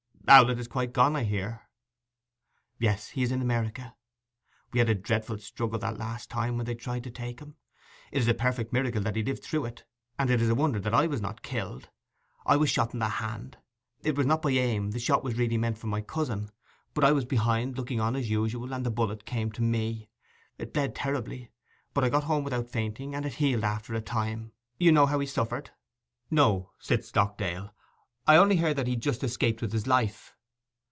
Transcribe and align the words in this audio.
'Owlett 0.27 0.59
is 0.59 0.69
quite 0.69 0.93
gone, 0.93 1.13
I 1.17 1.25
hear.' 1.25 1.63
'Yes. 2.79 3.09
He 3.09 3.21
is 3.21 3.33
in 3.33 3.41
America. 3.41 3.95
We 4.71 4.79
had 4.79 4.87
a 4.87 4.95
dreadful 4.95 5.37
struggle 5.39 5.77
that 5.79 5.97
last 5.97 6.29
time, 6.29 6.55
when 6.55 6.65
they 6.65 6.73
tried 6.75 7.03
to 7.03 7.11
take 7.11 7.41
him. 7.41 7.57
It 8.13 8.19
is 8.19 8.29
a 8.29 8.33
perfect 8.33 8.71
miracle 8.71 9.01
that 9.01 9.17
he 9.17 9.23
lived 9.23 9.43
through 9.43 9.65
it; 9.65 9.83
and 10.17 10.29
it 10.29 10.39
is 10.41 10.47
a 10.47 10.55
wonder 10.55 10.79
that 10.79 10.93
I 10.93 11.05
was 11.05 11.19
not 11.19 11.41
killed. 11.41 11.89
I 12.45 12.55
was 12.55 12.69
shot 12.69 12.93
in 12.93 12.99
the 12.99 13.09
hand. 13.09 13.57
It 14.03 14.15
was 14.15 14.25
not 14.25 14.41
by 14.41 14.51
aim; 14.51 14.91
the 14.91 14.99
shot 14.99 15.21
was 15.21 15.37
really 15.37 15.57
meant 15.57 15.77
for 15.77 15.87
my 15.87 15.99
cousin; 15.99 16.49
but 16.93 17.03
I 17.03 17.11
was 17.11 17.25
behind, 17.25 17.75
looking 17.75 17.99
on 17.99 18.15
as 18.15 18.29
usual, 18.29 18.71
and 18.73 18.85
the 18.85 18.89
bullet 18.91 19.25
came 19.25 19.51
to 19.51 19.61
me. 19.61 20.07
It 20.57 20.71
bled 20.73 20.95
terribly, 20.95 21.51
but 21.93 22.05
I 22.05 22.09
got 22.09 22.23
home 22.23 22.45
without 22.45 22.69
fainting; 22.69 23.15
and 23.15 23.25
it 23.25 23.33
healed 23.33 23.65
after 23.65 23.93
a 23.95 24.01
time. 24.01 24.53
You 24.77 24.93
know 24.93 25.07
how 25.07 25.19
he 25.19 25.27
suffered?' 25.27 25.71
'No,' 26.29 26.71
said 26.79 27.03
Stockdale. 27.03 27.73
'I 28.27 28.35
only 28.35 28.57
heard 28.57 28.75
that 28.77 28.85
he 28.85 28.95
just 28.95 29.23
escaped 29.23 29.63
with 29.63 29.73
his 29.73 29.87
life. 29.87 30.35